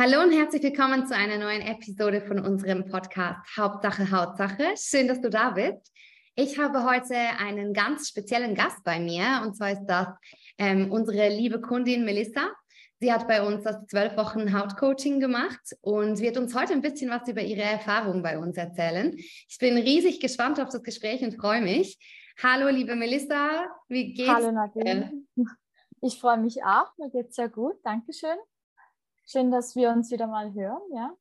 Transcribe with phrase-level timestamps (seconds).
[0.00, 4.74] Hallo und herzlich willkommen zu einer neuen Episode von unserem Podcast Hauptsache Hautsache.
[4.76, 5.92] Schön, dass du da bist.
[6.36, 10.06] Ich habe heute einen ganz speziellen Gast bei mir und zwar ist das
[10.56, 12.48] ähm, unsere liebe Kundin Melissa.
[13.00, 17.10] Sie hat bei uns das zwölf Wochen Hautcoaching gemacht und wird uns heute ein bisschen
[17.10, 19.16] was über ihre Erfahrungen bei uns erzählen.
[19.16, 21.98] Ich bin riesig gespannt auf das Gespräch und freue mich.
[22.40, 24.30] Hallo, liebe Melissa, wie geht's?
[24.30, 25.24] Hallo Nadine.
[26.02, 27.74] Ich freue mich auch, mir geht's sehr gut.
[27.82, 28.38] Dankeschön.
[29.30, 31.14] Schön, dass wir uns wieder mal hören, ja?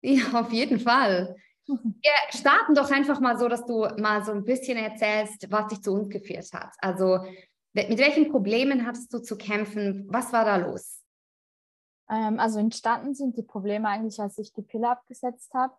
[0.00, 1.36] Ja, auf jeden Fall.
[1.66, 5.82] Wir starten doch einfach mal so, dass du mal so ein bisschen erzählst, was dich
[5.82, 6.74] zu uns geführt hat.
[6.78, 7.18] Also
[7.74, 10.06] mit welchen Problemen hattest du zu kämpfen?
[10.08, 11.04] Was war da los?
[12.08, 15.74] Ähm, also entstanden sind die Probleme eigentlich, als ich die Pille abgesetzt habe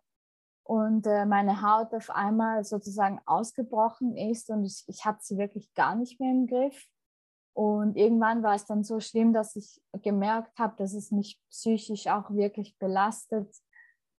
[0.62, 5.74] und äh, meine Haut auf einmal sozusagen ausgebrochen ist und ich, ich hatte sie wirklich
[5.74, 6.86] gar nicht mehr im Griff.
[7.54, 12.06] Und irgendwann war es dann so schlimm, dass ich gemerkt habe, dass es mich psychisch
[12.06, 13.54] auch wirklich belastet,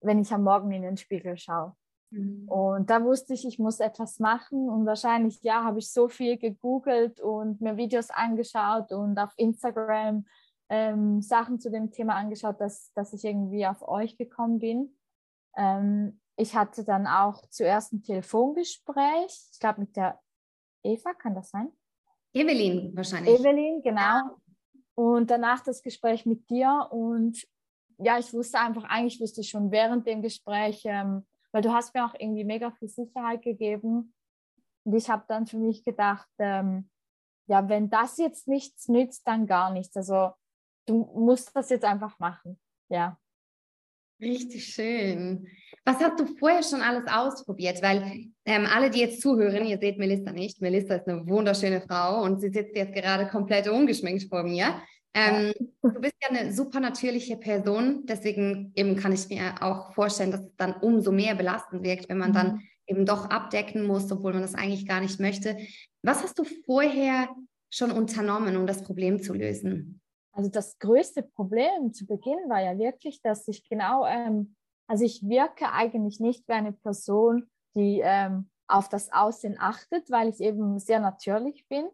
[0.02, 1.76] wenn ich am Morgen in den Spiegel schaue.
[2.12, 2.48] Mhm.
[2.48, 4.70] Und da wusste ich, ich muss etwas machen.
[4.70, 10.26] Und wahrscheinlich, ja, habe ich so viel gegoogelt und mir Videos angeschaut und auf Instagram
[10.70, 14.96] ähm, Sachen zu dem Thema angeschaut, dass, dass ich irgendwie auf euch gekommen bin.
[15.56, 20.20] Ähm, ich hatte dann auch zuerst ein Telefongespräch, ich glaube mit der
[20.84, 21.72] Eva, kann das sein?
[22.34, 23.40] Evelyn wahrscheinlich.
[23.40, 24.38] Evelyn, genau.
[24.96, 26.88] Und danach das Gespräch mit dir.
[26.92, 27.46] Und
[28.00, 31.94] ja, ich wusste einfach, eigentlich wusste ich schon während dem Gespräch, ähm, weil du hast
[31.94, 34.14] mir auch irgendwie mega viel Sicherheit gegeben.
[34.84, 36.90] Und ich habe dann für mich gedacht, ähm,
[37.48, 39.96] ja, wenn das jetzt nichts nützt, dann gar nichts.
[39.96, 40.32] Also
[40.86, 42.60] du musst das jetzt einfach machen.
[42.90, 43.18] Ja.
[44.24, 45.48] Richtig schön.
[45.86, 47.82] Was hast du vorher schon alles ausprobiert?
[47.82, 50.62] Weil ähm, alle, die jetzt zuhören, ihr seht Melissa nicht.
[50.62, 54.82] Melissa ist eine wunderschöne Frau und sie sitzt jetzt gerade komplett ungeschminkt vor mir.
[55.14, 55.92] Ähm, ja.
[55.92, 60.42] Du bist ja eine super natürliche Person, deswegen eben kann ich mir auch vorstellen, dass
[60.42, 62.34] es dann umso mehr belastend wirkt, wenn man mhm.
[62.34, 65.58] dann eben doch abdecken muss, obwohl man das eigentlich gar nicht möchte.
[66.02, 67.30] Was hast du vorher
[67.70, 70.02] schon unternommen, um das Problem zu lösen?
[70.34, 74.56] Also das größte Problem zu Beginn war ja wirklich, dass ich genau, ähm,
[74.88, 80.30] also ich wirke eigentlich nicht wie eine Person, die ähm, auf das Aussehen achtet, weil
[80.30, 81.88] ich eben sehr natürlich bin.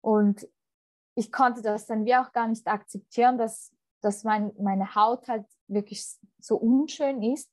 [0.00, 0.48] Und
[1.14, 3.72] ich konnte das dann wie auch gar nicht akzeptieren, dass,
[4.02, 6.04] dass mein, meine Haut halt wirklich
[6.40, 7.52] so unschön ist.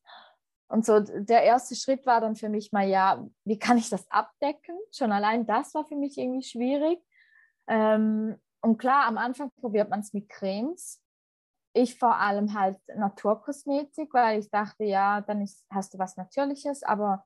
[0.68, 4.10] Und so der erste Schritt war dann für mich mal, ja, wie kann ich das
[4.10, 4.76] abdecken?
[4.92, 7.00] Schon allein das war für mich irgendwie schwierig.
[7.68, 11.02] Ähm, und klar, am Anfang probiert man es mit Cremes.
[11.74, 16.84] Ich vor allem halt Naturkosmetik, weil ich dachte, ja, dann ist, hast du was Natürliches,
[16.84, 17.26] aber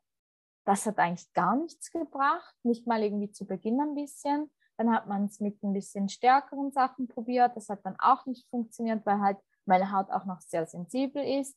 [0.65, 4.49] das hat eigentlich gar nichts gebracht, nicht mal irgendwie zu Beginn ein bisschen.
[4.77, 7.55] Dann hat man es mit ein bisschen stärkeren Sachen probiert.
[7.55, 11.55] Das hat dann auch nicht funktioniert, weil halt meine Haut auch noch sehr sensibel ist.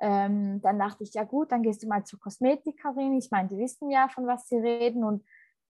[0.00, 3.16] Ähm, dann dachte ich, ja gut, dann gehst du mal zur Kosmetikerin.
[3.16, 5.04] Ich meine, die wissen ja, von was sie reden.
[5.04, 5.24] Und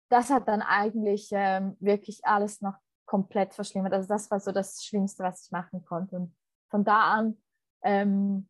[0.10, 2.76] das hat dann eigentlich ähm, wirklich alles noch
[3.14, 3.94] komplett verschlimmert.
[3.94, 6.16] Also das war so das Schlimmste, was ich machen konnte.
[6.16, 6.36] Und
[6.72, 7.38] von da an,
[7.84, 8.50] ähm,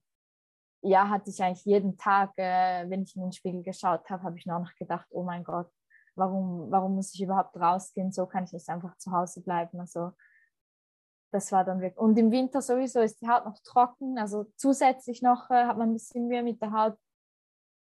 [0.81, 4.38] ja, hatte ich eigentlich jeden Tag, äh, wenn ich in den Spiegel geschaut habe, habe
[4.38, 5.69] ich nur noch gedacht, oh mein Gott,
[6.16, 8.13] warum, warum muss ich überhaupt rausgehen?
[8.13, 9.81] So kann ich nicht einfach zu Hause bleiben.
[9.81, 10.13] Also
[11.34, 12.00] das war dann wirklich.
[12.00, 14.18] Und im Winter sowieso ist die Haut noch trocken.
[14.18, 16.97] Also zusätzlich noch äh, hat man ein bisschen Mühe mit der Haut.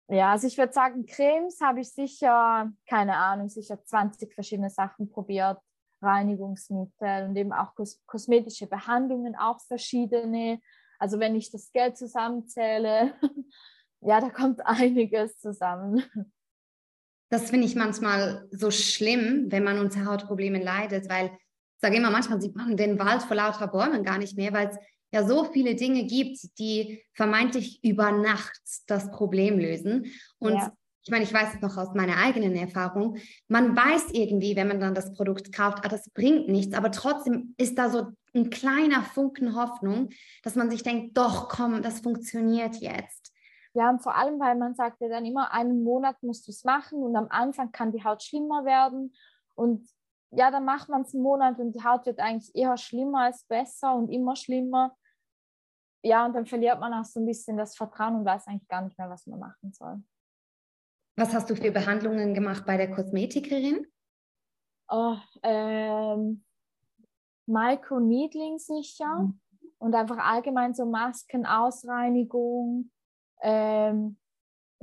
[0.07, 5.09] Ja, also ich würde sagen, Cremes habe ich sicher, keine Ahnung, sicher 20 verschiedene Sachen
[5.09, 5.59] probiert.
[6.01, 10.59] Reinigungsmittel und eben auch kos kosmetische Behandlungen, auch verschiedene.
[10.99, 13.13] Also wenn ich das Geld zusammenzähle,
[14.01, 16.03] ja, da kommt einiges zusammen.
[17.29, 22.11] Das finde ich manchmal so schlimm, wenn man unter Hautproblemen leidet, weil ich sage immer,
[22.11, 24.77] manchmal sieht man den Wald vor lauter Bäumen gar nicht mehr, weil es
[25.11, 30.11] ja so viele Dinge gibt, die vermeintlich über Nacht das Problem lösen.
[30.39, 30.71] Und ja
[31.03, 33.17] ich meine, ich weiß es noch aus meiner eigenen Erfahrung,
[33.47, 37.55] man weiß irgendwie, wenn man dann das Produkt kauft, ah, das bringt nichts, aber trotzdem
[37.57, 40.09] ist da so ein kleiner Funken Hoffnung,
[40.43, 43.33] dass man sich denkt, doch, komm, das funktioniert jetzt.
[43.73, 46.63] Ja, und vor allem, weil man sagt ja dann immer, einen Monat musst du es
[46.63, 49.15] machen und am Anfang kann die Haut schlimmer werden
[49.55, 49.87] und
[50.31, 53.43] ja, dann macht man es einen Monat und die Haut wird eigentlich eher schlimmer als
[53.45, 54.95] besser und immer schlimmer.
[56.03, 58.81] Ja, und dann verliert man auch so ein bisschen das Vertrauen und weiß eigentlich gar
[58.81, 60.01] nicht mehr, was man machen soll.
[61.21, 63.85] Was hast du für Behandlungen gemacht bei der Kosmetikerin?
[64.89, 66.43] Oh, ähm,
[67.45, 69.39] Microneedling sicher mhm.
[69.77, 72.89] und einfach allgemein so Maskenausreinigung,
[73.43, 74.17] ähm,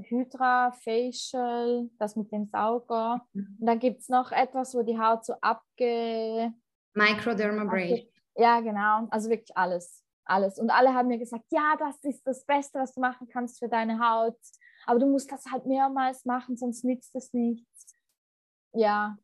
[0.00, 3.26] Hydra, Facial, das mit dem Sauger.
[3.32, 3.56] Mhm.
[3.58, 6.52] Und dann gibt es noch etwas, wo die Haut so abge...
[6.94, 8.06] Microdermabrasion.
[8.37, 9.08] Ja, genau.
[9.11, 10.05] Also wirklich alles.
[10.25, 10.61] alles.
[10.61, 13.69] Und alle haben mir gesagt, ja, das ist das Beste, was du machen kannst für
[13.69, 14.38] deine Haut.
[14.88, 17.94] Aber du musst das halt mehrmals machen, sonst nützt es nichts.
[18.73, 19.19] Ja,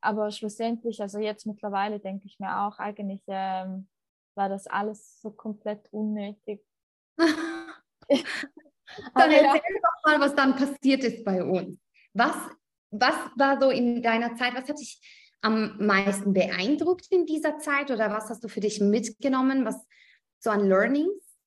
[0.00, 3.88] aber schlussendlich, also jetzt mittlerweile denke ich mir auch, eigentlich ähm,
[4.34, 6.66] war das alles so komplett unnötig.
[7.18, 7.30] dann
[9.30, 11.78] erzähl doch mal, was dann passiert ist bei uns.
[12.12, 12.34] Was,
[12.90, 15.00] was war so in deiner Zeit, was hat dich
[15.42, 19.76] am meisten beeindruckt in dieser Zeit oder was hast du für dich mitgenommen, was
[20.40, 21.38] so an Learnings?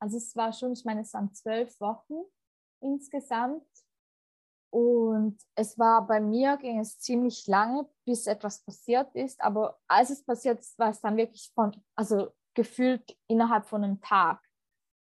[0.00, 2.24] Also es war schon, ich meine, es waren zwölf Wochen
[2.80, 3.64] insgesamt
[4.70, 9.40] und es war bei mir, ging es ziemlich lange, bis etwas passiert ist.
[9.40, 14.00] Aber als es passiert ist, war es dann wirklich von, also gefühlt innerhalb von einem
[14.00, 14.42] Tag.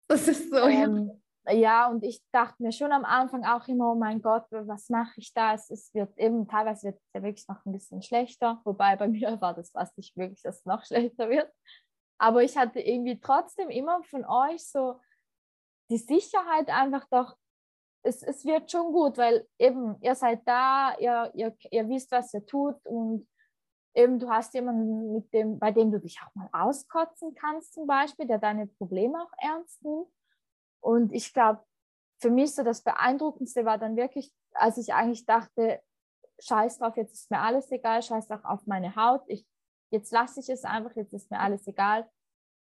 [0.07, 1.53] Das ist so, ähm, ja.
[1.53, 1.87] ja.
[1.87, 5.33] und ich dachte mir schon am Anfang auch immer, oh mein Gott, was mache ich
[5.33, 5.53] da?
[5.53, 8.59] Es, es wird eben, teilweise wird es ja wirklich noch ein bisschen schlechter.
[8.65, 11.49] Wobei bei mir war das fast nicht wirklich, dass es noch schlechter wird.
[12.17, 14.99] Aber ich hatte irgendwie trotzdem immer von euch so
[15.89, 17.37] die Sicherheit einfach doch,
[18.03, 22.33] es, es wird schon gut, weil eben ihr seid da, ihr, ihr, ihr wisst, was
[22.33, 23.27] ihr tut und
[23.95, 27.87] eben du hast jemanden, mit dem, bei dem du dich auch mal auskotzen kannst zum
[27.87, 30.07] Beispiel, der deine Probleme auch ernst nimmt.
[30.81, 31.63] Und ich glaube,
[32.19, 35.81] für mich so das Beeindruckendste war dann wirklich, als ich eigentlich dachte,
[36.39, 39.47] scheiß drauf, jetzt ist mir alles egal, scheiß auch auf meine Haut, ich,
[39.91, 42.09] jetzt lasse ich es einfach, jetzt ist mir alles egal.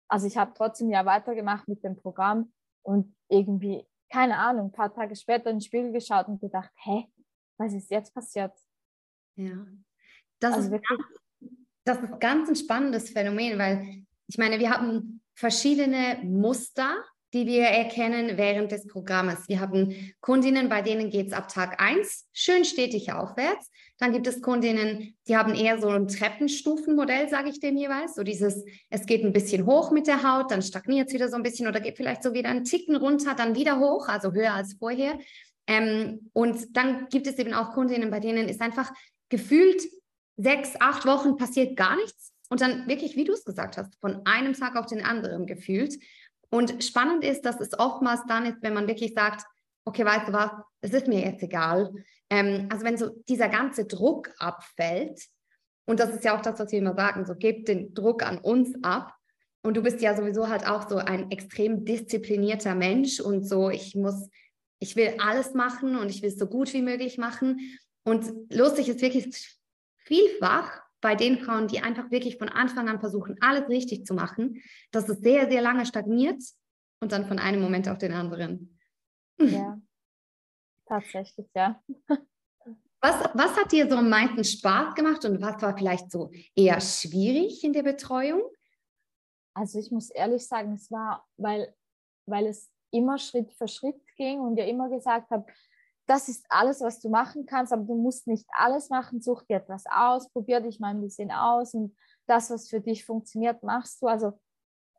[0.07, 2.53] Also ich habe trotzdem ja weitergemacht mit dem Programm
[2.83, 7.07] und irgendwie keine Ahnung, ein paar Tage später in den Spiegel geschaut und gedacht, hä,
[7.57, 8.51] was ist jetzt passiert?
[9.35, 9.65] Ja,
[10.39, 10.99] das, also ist, wirklich,
[11.83, 17.63] das ist ganz ein spannendes Phänomen, weil ich meine, wir haben verschiedene Muster, die wir
[17.63, 19.47] erkennen während des Programmes.
[19.47, 23.71] Wir haben Kundinnen, bei denen geht es ab Tag 1 schön stetig aufwärts.
[23.97, 28.15] Dann gibt es Kundinnen, die haben eher so ein Treppenstufenmodell, sage ich dem jeweils.
[28.15, 31.35] So dieses, es geht ein bisschen hoch mit der Haut, dann stagniert es wieder so
[31.35, 34.53] ein bisschen oder geht vielleicht so wieder einen Ticken runter, dann wieder hoch, also höher
[34.53, 35.17] als vorher.
[35.65, 38.91] Ähm, und dann gibt es eben auch Kundinnen, bei denen ist einfach
[39.29, 39.81] gefühlt
[40.37, 42.33] sechs, acht Wochen passiert gar nichts.
[42.49, 45.97] Und dann wirklich, wie du es gesagt hast, von einem Tag auf den anderen gefühlt.
[46.53, 49.43] Und spannend ist, dass es oftmals dann ist, wenn man wirklich sagt,
[49.85, 50.51] okay, weißt du was,
[50.81, 51.91] es ist mir jetzt egal.
[52.29, 55.19] Ähm, also wenn so dieser ganze Druck abfällt,
[55.85, 58.37] und das ist ja auch das, was wir immer sagen, so gebt den Druck an
[58.37, 59.15] uns ab.
[59.63, 63.95] Und du bist ja sowieso halt auch so ein extrem disziplinierter Mensch und so, ich
[63.95, 64.29] muss,
[64.77, 67.79] ich will alles machen und ich will es so gut wie möglich machen.
[68.03, 69.57] Und lustig ist wirklich
[69.97, 74.63] vielfach, bei den Frauen, die einfach wirklich von Anfang an versuchen, alles richtig zu machen,
[74.91, 76.41] dass es sehr, sehr lange stagniert
[77.01, 78.79] und dann von einem Moment auf den anderen.
[79.37, 79.79] Ja,
[80.85, 81.83] tatsächlich, ja.
[83.01, 86.79] Was, was hat dir so am meisten Spaß gemacht und was war vielleicht so eher
[86.79, 88.41] schwierig in der Betreuung?
[89.53, 91.75] Also ich muss ehrlich sagen, es war, weil,
[92.25, 95.51] weil es immer Schritt für Schritt ging und ihr immer gesagt habt,
[96.05, 99.21] das ist alles, was du machen kannst, aber du musst nicht alles machen.
[99.21, 101.95] Such dir etwas aus, probier dich mal ein bisschen aus und
[102.25, 104.07] das, was für dich funktioniert, machst du.
[104.07, 104.33] Also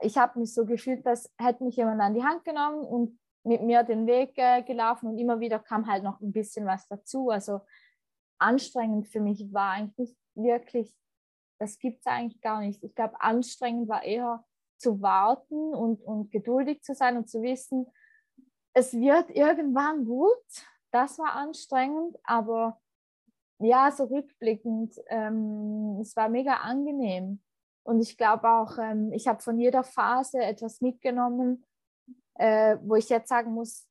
[0.00, 3.62] ich habe mich so gefühlt, dass hätte mich jemand an die Hand genommen und mit
[3.62, 7.28] mir den Weg äh, gelaufen und immer wieder kam halt noch ein bisschen was dazu.
[7.28, 7.60] Also
[8.38, 10.94] anstrengend für mich war eigentlich wirklich,
[11.58, 12.82] das gibt es eigentlich gar nicht.
[12.82, 14.44] Ich glaube, anstrengend war eher
[14.78, 17.86] zu warten und, und geduldig zu sein und zu wissen,
[18.72, 20.42] es wird irgendwann gut
[20.94, 22.80] das war anstrengend, aber
[23.58, 27.42] ja, so rückblickend, ähm, es war mega angenehm.
[27.82, 31.64] Und ich glaube auch, ähm, ich habe von jeder Phase etwas mitgenommen,
[32.34, 33.88] äh, wo ich jetzt sagen muss,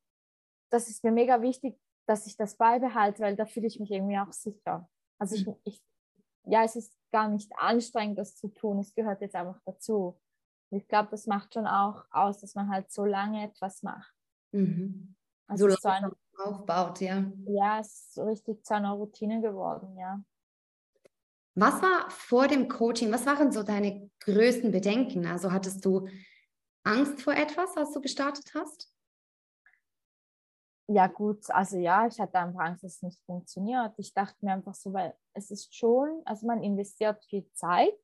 [0.72, 4.18] das ist mir mega wichtig, dass ich das beibehalte, weil da fühle ich mich irgendwie
[4.18, 4.90] auch sicher.
[5.20, 5.56] Also ich, mhm.
[5.66, 5.82] ich,
[6.46, 8.80] ja, es ist gar nicht anstrengend, das zu tun.
[8.80, 10.20] Es gehört jetzt einfach dazu.
[10.72, 14.14] Und ich glaube, das macht schon auch aus, dass man halt so lange etwas macht.
[14.52, 15.16] Mhm.
[15.48, 17.32] Also so, so eine, aufbaut, ja.
[17.46, 20.24] Ja, es ist so richtig zu einer Routine geworden, ja.
[21.56, 25.28] Was war vor dem Coaching, was waren so deine größten Bedenken?
[25.28, 26.08] Also hattest du
[26.84, 28.92] Angst vor etwas, als du gestartet hast?
[30.88, 33.94] Ja, gut, also ja, ich hatte einfach Angst, dass es nicht funktioniert.
[33.98, 37.98] Ich dachte mir einfach so, weil es ist schon, also man investiert viel Zeit.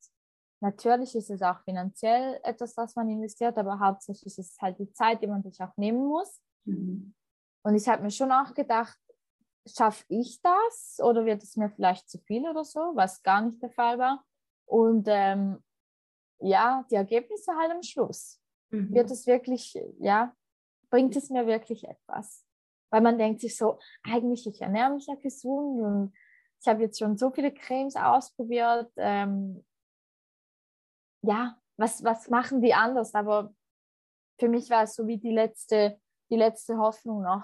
[0.61, 4.91] Natürlich ist es auch finanziell etwas, was man investiert, aber hauptsächlich ist es halt die
[4.93, 6.41] Zeit, die man sich auch nehmen muss.
[6.65, 7.13] Mhm.
[7.63, 8.97] Und ich habe mir schon auch gedacht,
[9.67, 13.61] schaffe ich das oder wird es mir vielleicht zu viel oder so, was gar nicht
[13.61, 14.23] der Fall war.
[14.65, 15.63] Und ähm,
[16.39, 18.41] ja, die Ergebnisse halt am Schluss.
[18.69, 18.93] Mhm.
[18.93, 20.33] Wird es wirklich, ja,
[20.89, 22.45] bringt es mir wirklich etwas?
[22.91, 26.13] Weil man denkt sich so, eigentlich, ich ernähre mich ja gesund und
[26.61, 28.91] ich habe jetzt schon so viele Cremes ausprobiert.
[28.97, 29.65] Ähm,
[31.21, 33.13] ja, was, was machen die anders?
[33.15, 33.53] Aber
[34.39, 35.99] für mich war es so wie die letzte,
[36.29, 37.43] die letzte Hoffnung noch.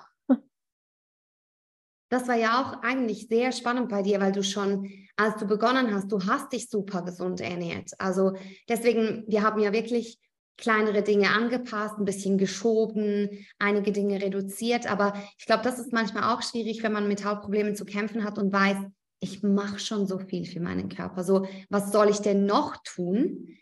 [2.09, 5.93] Das war ja auch eigentlich sehr spannend bei dir, weil du schon, als du begonnen
[5.93, 7.91] hast, du hast dich super gesund ernährt.
[7.97, 8.33] Also
[8.69, 10.19] deswegen, wir haben ja wirklich
[10.57, 14.89] kleinere Dinge angepasst, ein bisschen geschoben, einige Dinge reduziert.
[14.89, 18.37] Aber ich glaube, das ist manchmal auch schwierig, wenn man mit Hautproblemen zu kämpfen hat
[18.37, 18.77] und weiß,
[19.19, 21.23] ich mache schon so viel für meinen Körper.
[21.23, 23.57] So, was soll ich denn noch tun?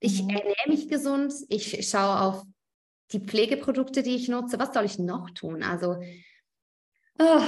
[0.00, 0.30] Ich mhm.
[0.30, 2.42] ernähre mich gesund, ich schaue auf
[3.12, 4.58] die Pflegeprodukte, die ich nutze.
[4.58, 5.62] Was soll ich noch tun?
[5.62, 5.96] Also,
[7.18, 7.42] oh,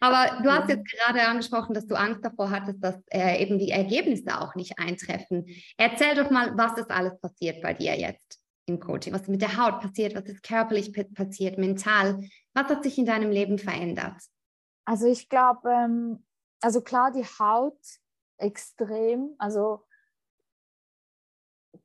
[0.00, 3.70] aber du hast jetzt gerade angesprochen, dass du Angst davor hattest, dass äh, eben die
[3.70, 5.46] Ergebnisse auch nicht eintreffen.
[5.76, 9.12] Erzähl doch mal, was ist alles passiert bei dir jetzt im Coaching?
[9.12, 10.14] Was ist mit der Haut passiert?
[10.14, 12.24] Was ist körperlich passiert, mental?
[12.54, 14.20] Was hat sich in deinem Leben verändert?
[14.84, 16.24] Also ich glaube, ähm,
[16.60, 17.78] also klar, die Haut
[18.38, 19.34] extrem.
[19.38, 19.84] Also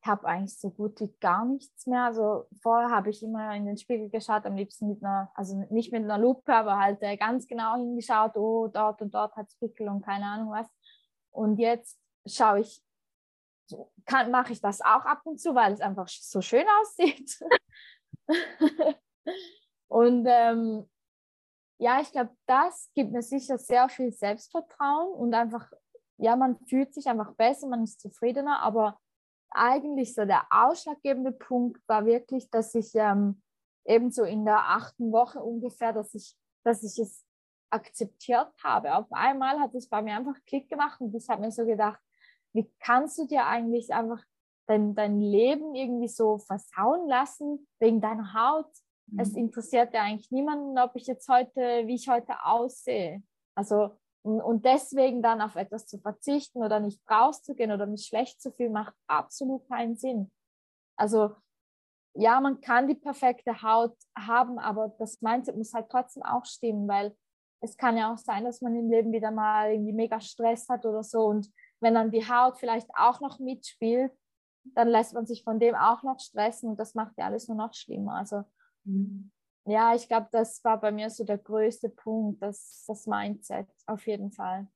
[0.03, 2.03] ich habe eigentlich so gut wie gar nichts mehr.
[2.03, 5.93] Also vorher habe ich immer in den Spiegel geschaut, am liebsten mit einer, also nicht
[5.93, 9.55] mit einer Lupe, aber halt äh, ganz genau hingeschaut, oh, dort und dort hat es
[9.55, 10.67] Pickel und keine Ahnung was.
[11.31, 12.83] Und jetzt schaue ich,
[14.29, 17.39] mache ich das auch ab und zu, weil es einfach so schön aussieht.
[19.88, 20.89] und ähm,
[21.77, 25.72] ja, ich glaube, das gibt mir sicher sehr viel Selbstvertrauen und einfach,
[26.17, 29.00] ja, man fühlt sich einfach besser, man ist zufriedener, aber
[29.55, 33.41] eigentlich so der ausschlaggebende Punkt war wirklich, dass ich ähm,
[33.86, 37.25] eben so in der achten Woche ungefähr, dass ich, dass ich es
[37.69, 38.95] akzeptiert habe.
[38.95, 42.00] Auf einmal hat es bei mir einfach Klick gemacht und ich habe mir so gedacht,
[42.53, 44.24] wie kannst du dir eigentlich einfach
[44.67, 48.72] dein, dein Leben irgendwie so versauen lassen wegen deiner Haut?
[49.07, 49.19] Mhm.
[49.19, 53.24] Es interessiert ja eigentlich niemanden, ob ich jetzt heute, wie ich heute aussehe.
[53.55, 53.91] Also
[54.24, 58.72] und, deswegen dann auf etwas zu verzichten oder nicht rauszugehen oder mich schlecht zu fühlen,
[58.72, 60.32] macht absolut keinen Sinn.
[60.98, 61.36] Also
[62.15, 66.88] ja, man kann die perfekte Haut haben, aber das Mindset muss halt trotzdem auch stimmen,
[66.88, 67.15] weil
[67.60, 70.86] es kann ja auch sein, dass man im Leben wieder mal irgendwie mega Stress hat
[70.86, 71.25] oder so.
[71.25, 71.51] Und
[71.82, 74.12] wenn dann die Haut vielleicht auch noch mitspielt,
[74.63, 77.58] dann lässt man sich von dem auch noch stressen und das macht ja alles nur
[77.58, 78.15] noch schlimmer.
[78.15, 78.44] Also
[78.86, 79.32] mhm
[79.65, 84.05] ja, ich glaube, das war bei mir so der größte Punkt, das, das Mindset auf
[84.08, 84.67] jeden Fall.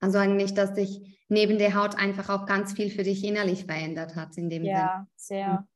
[0.00, 4.16] Also eigentlich, dass sich neben der Haut einfach auch ganz viel für dich innerlich verändert
[4.16, 5.16] hat in dem Ja, Sinn.
[5.16, 5.68] sehr.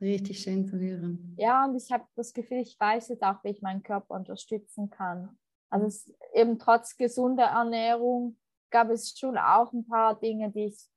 [0.00, 1.34] Richtig schön zu hören.
[1.38, 4.90] Ja, und ich habe das Gefühl, ich weiß jetzt auch, wie ich meinen Körper unterstützen
[4.90, 5.36] kann.
[5.70, 8.38] Also es, eben trotz gesunder Ernährung
[8.70, 10.88] gab es schon auch ein paar Dinge, die ich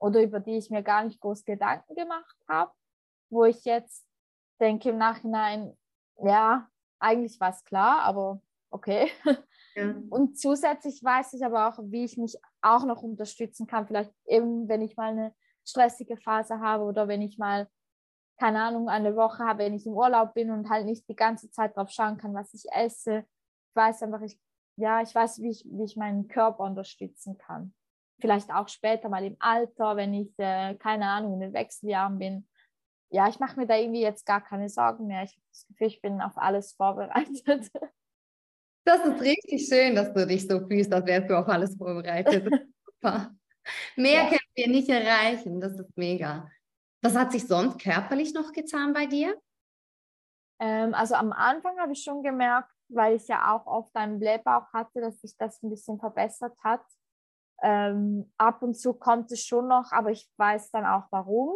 [0.00, 2.72] oder über die ich mir gar nicht groß Gedanken gemacht habe,
[3.28, 4.06] wo ich jetzt
[4.60, 5.76] denke im Nachhinein,
[6.22, 8.40] ja, eigentlich war es klar, aber
[8.70, 9.10] okay.
[9.76, 9.94] Ja.
[10.10, 13.86] Und zusätzlich weiß ich aber auch, wie ich mich auch noch unterstützen kann.
[13.86, 17.68] Vielleicht eben, wenn ich mal eine stressige Phase habe oder wenn ich mal,
[18.36, 21.50] keine Ahnung, eine Woche habe, wenn ich im Urlaub bin und halt nicht die ganze
[21.50, 23.18] Zeit drauf schauen kann, was ich esse.
[23.68, 24.40] Ich weiß einfach, ich,
[24.76, 27.72] ja, ich weiß, wie ich, wie ich meinen Körper unterstützen kann.
[28.20, 32.48] Vielleicht auch später mal im Alter, wenn ich, äh, keine Ahnung, in den Wechseljahren bin,
[33.10, 35.24] ja, ich mache mir da irgendwie jetzt gar keine Sorgen mehr.
[35.24, 37.70] Ich habe das Gefühl, ich bin auf alles vorbereitet.
[38.82, 42.48] Das ist richtig schön, dass du dich so fühlst, als wärst du auf alles vorbereitet.
[42.86, 43.30] Super.
[43.94, 44.28] Mehr ja.
[44.28, 45.60] können wir nicht erreichen.
[45.60, 46.50] Das ist mega.
[47.02, 49.38] Was hat sich sonst körperlich noch getan bei dir?
[50.60, 54.72] Ähm, also am Anfang habe ich schon gemerkt, weil ich ja auch oft einen Blähbauch
[54.72, 56.84] hatte, dass sich das ein bisschen verbessert hat.
[57.62, 61.54] Ähm, ab und zu kommt es schon noch, aber ich weiß dann auch warum.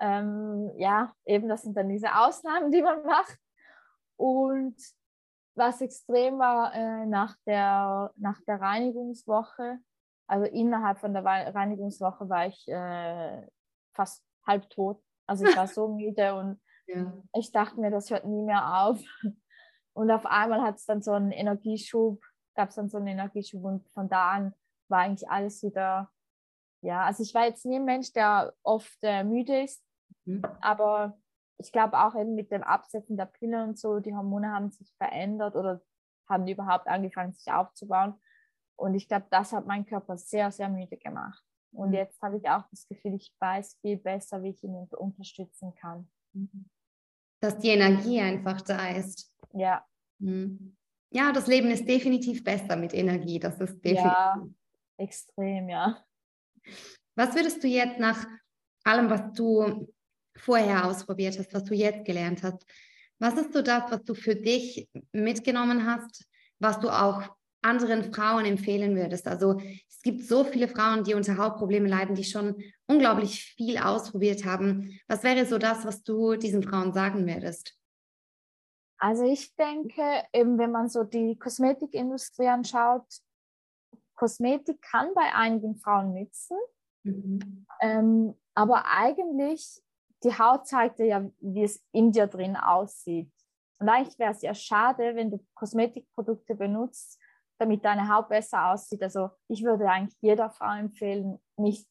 [0.00, 3.38] Ähm, ja, eben das sind dann diese Ausnahmen, die man macht.
[4.16, 4.76] Und
[5.54, 9.78] was extrem war äh, nach, der, nach der Reinigungswoche,
[10.26, 13.46] also innerhalb von der Reinigungswoche war ich äh,
[13.94, 15.02] fast halb tot.
[15.26, 17.12] Also ich war so müde und ja.
[17.34, 19.00] ich dachte mir, das hört nie mehr auf.
[19.92, 22.22] Und auf einmal hat es dann so einen Energieschub,
[22.54, 24.54] gab es dann so einen Energieschub und von da an
[24.88, 26.10] war eigentlich alles wieder,
[26.80, 29.82] ja, also ich war jetzt nie ein Mensch, der oft äh, müde ist,
[30.24, 30.42] Mhm.
[30.60, 31.18] Aber
[31.58, 34.92] ich glaube auch eben mit dem Absetzen der Pille und so, die Hormone haben sich
[34.96, 35.82] verändert oder
[36.28, 38.14] haben überhaupt angefangen, sich aufzubauen.
[38.76, 41.44] Und ich glaube, das hat meinen Körper sehr, sehr müde gemacht.
[41.72, 41.94] Und mhm.
[41.94, 46.10] jetzt habe ich auch das Gefühl, ich weiß viel besser, wie ich ihn unterstützen kann.
[46.32, 46.66] Mhm.
[47.40, 49.36] Dass die Energie einfach da ist.
[49.52, 49.86] Ja.
[50.18, 50.76] Mhm.
[51.12, 53.38] Ja, das Leben ist definitiv besser mit Energie.
[53.38, 54.04] Das ist definitiv.
[54.04, 54.46] Ja,
[54.96, 56.04] extrem, ja.
[57.16, 58.24] Was würdest du jetzt nach
[58.84, 59.92] allem, was du
[60.36, 62.64] vorher ausprobiert hast, was du jetzt gelernt hast.
[63.18, 66.26] Was ist so das, was du für dich mitgenommen hast,
[66.58, 67.22] was du auch
[67.62, 69.28] anderen Frauen empfehlen würdest?
[69.28, 74.44] Also es gibt so viele Frauen, die unter Hautproblemen leiden, die schon unglaublich viel ausprobiert
[74.46, 74.98] haben.
[75.08, 77.76] Was wäre so das, was du diesen Frauen sagen würdest?
[78.98, 83.06] Also ich denke, eben wenn man so die Kosmetikindustrie anschaut,
[84.14, 86.58] Kosmetik kann bei einigen Frauen nützen,
[87.04, 87.66] mhm.
[87.80, 89.80] ähm, aber eigentlich
[90.22, 93.32] die Haut zeigt dir ja, wie es in dir drin aussieht.
[93.78, 97.18] Und eigentlich wäre es ja schade, wenn du Kosmetikprodukte benutzt,
[97.58, 99.02] damit deine Haut besser aussieht.
[99.02, 101.88] Also ich würde eigentlich jeder Frau empfehlen, nicht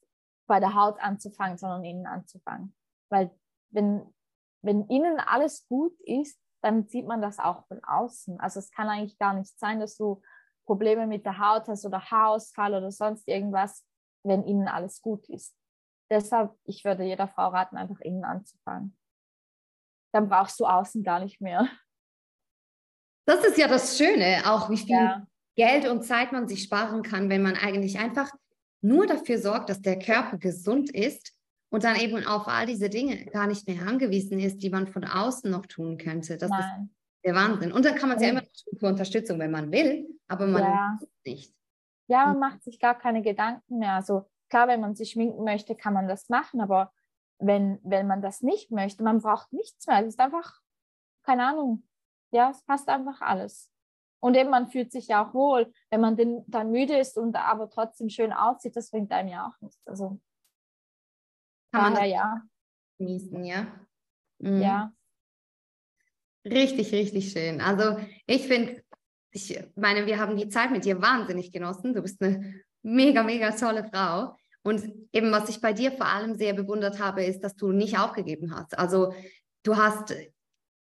[0.48, 2.76] bei der Haut anzufangen, sondern innen anzufangen.
[3.10, 3.32] Weil
[3.72, 4.14] wenn,
[4.64, 8.40] wenn innen alles gut ist, dann sieht man das auch von außen.
[8.40, 10.22] Also es kann eigentlich gar nicht sein, dass du
[10.66, 13.86] Probleme mit der Haut hast oder Haarausfall oder sonst irgendwas,
[14.24, 15.56] wenn innen alles gut ist.
[16.10, 18.98] Deshalb, ich würde jeder Frau raten, einfach innen anzufangen.
[20.12, 21.70] Dann brauchst du außen gar nicht mehr.
[23.26, 25.28] Das ist ja das Schöne, auch wie viel ja.
[25.56, 28.32] Geld und Zeit man sich sparen kann, wenn man eigentlich einfach
[28.82, 31.34] nur dafür sorgt, dass der Körper gesund ist
[31.70, 35.04] und dann eben auf all diese Dinge gar nicht mehr angewiesen ist, die man von
[35.04, 36.38] außen noch tun könnte.
[36.38, 36.90] Das Nein.
[36.90, 37.72] ist der Wahnsinn.
[37.72, 38.44] Und dann kann man es ja immer
[38.80, 41.00] für Unterstützung, wenn man will, aber man ja.
[41.26, 41.54] nicht.
[42.08, 43.94] Ja, man macht sich gar keine Gedanken mehr.
[43.94, 46.92] Also klar, wenn man sich schminken möchte, kann man das machen, aber
[47.40, 50.02] wenn, wenn man das nicht möchte, man braucht nichts mehr.
[50.02, 50.60] Es ist einfach,
[51.24, 51.88] keine Ahnung,
[52.32, 53.72] ja, es passt einfach alles.
[54.22, 57.36] Und eben, man fühlt sich ja auch wohl, wenn man den, dann müde ist und
[57.36, 59.82] aber trotzdem schön aussieht, das bringt einem ja auch nichts.
[59.88, 60.20] Also
[61.72, 62.42] kann man ja
[62.98, 63.68] genießen, ja?
[64.40, 64.62] Mhm.
[64.62, 64.94] Ja.
[66.46, 67.62] Richtig, richtig schön.
[67.62, 68.84] Also ich finde,
[69.32, 71.94] ich meine, wir haben die Zeit mit dir wahnsinnig genossen.
[71.94, 74.36] Du bist eine mega, mega tolle Frau.
[74.64, 77.98] Und eben, was ich bei dir vor allem sehr bewundert habe, ist, dass du nicht
[77.98, 78.78] aufgegeben hast.
[78.78, 79.14] Also
[79.64, 80.14] du hast,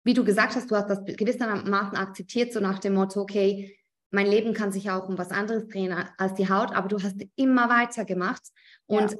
[0.03, 3.77] wie du gesagt hast, du hast das gewissermaßen akzeptiert, so nach dem Motto, okay,
[4.09, 7.17] mein Leben kann sich auch um was anderes drehen als die Haut, aber du hast
[7.36, 8.41] immer weiter gemacht
[8.86, 9.17] und ja.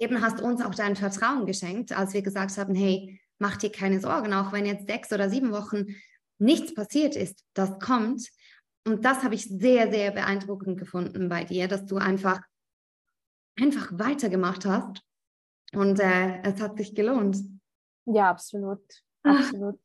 [0.00, 4.00] eben hast uns auch dein Vertrauen geschenkt, als wir gesagt haben, hey, mach dir keine
[4.00, 5.86] Sorgen, auch wenn jetzt sechs oder sieben Wochen
[6.38, 8.28] nichts passiert ist, das kommt.
[8.84, 12.40] Und das habe ich sehr, sehr beeindruckend gefunden bei dir, dass du einfach,
[13.60, 15.02] einfach weitergemacht hast.
[15.72, 17.38] Und äh, es hat sich gelohnt.
[18.06, 18.82] Ja, absolut.
[19.22, 19.78] Absolut.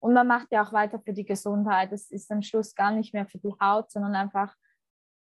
[0.00, 1.92] Und man macht ja auch weiter für die Gesundheit.
[1.92, 4.54] Es ist am Schluss gar nicht mehr für die Haut, sondern einfach,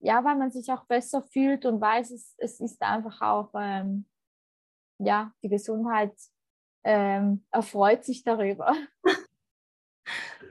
[0.01, 4.07] ja, weil man sich auch besser fühlt und weiß, es, es ist einfach auch, ähm,
[4.99, 6.13] ja, die Gesundheit
[6.85, 8.75] ähm, erfreut sich darüber.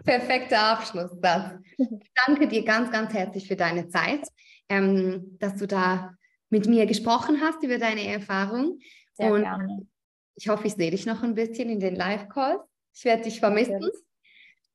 [0.04, 1.62] Perfekter Abschlusssatz.
[1.78, 1.88] Ich
[2.26, 4.28] danke dir ganz, ganz herzlich für deine Zeit,
[4.70, 6.16] ähm, dass du da
[6.50, 8.80] mit mir gesprochen hast über deine Erfahrung.
[9.14, 9.88] Sehr Und gerne.
[10.36, 12.62] Ich hoffe, ich sehe dich noch ein bisschen in den Live-Calls.
[12.96, 13.90] Ich werde dich vermissen.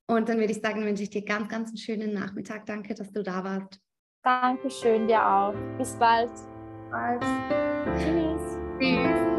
[0.06, 2.66] Und dann würde ich sagen, wünsche ich dir ganz, ganz einen schönen Nachmittag.
[2.66, 3.80] Danke, dass du da warst.
[4.22, 5.54] Dankeschön, dir auch.
[5.78, 6.30] Bis bald.
[6.90, 7.22] Bald.
[7.98, 9.31] Tschüss.